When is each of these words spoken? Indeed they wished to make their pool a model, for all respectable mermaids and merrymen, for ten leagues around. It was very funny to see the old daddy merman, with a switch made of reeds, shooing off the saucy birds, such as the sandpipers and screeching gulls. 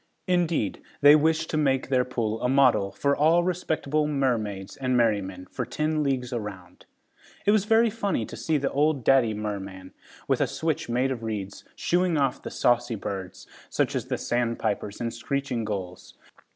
Indeed 0.25 0.81
they 1.01 1.15
wished 1.15 1.51
to 1.51 1.57
make 1.57 1.89
their 1.89 2.03
pool 2.03 2.41
a 2.41 2.49
model, 2.49 2.91
for 2.91 3.15
all 3.15 3.43
respectable 3.43 4.07
mermaids 4.07 4.75
and 4.75 4.97
merrymen, 4.97 5.45
for 5.51 5.63
ten 5.63 6.01
leagues 6.01 6.33
around. 6.33 6.87
It 7.45 7.51
was 7.51 7.65
very 7.65 7.91
funny 7.91 8.25
to 8.25 8.35
see 8.35 8.57
the 8.57 8.71
old 8.71 9.03
daddy 9.03 9.35
merman, 9.35 9.93
with 10.27 10.41
a 10.41 10.47
switch 10.47 10.89
made 10.89 11.11
of 11.11 11.21
reeds, 11.21 11.65
shooing 11.75 12.17
off 12.17 12.41
the 12.41 12.49
saucy 12.49 12.95
birds, 12.95 13.45
such 13.69 13.95
as 13.95 14.07
the 14.07 14.17
sandpipers 14.17 14.99
and 14.99 15.13
screeching 15.13 15.63
gulls. 15.65 16.15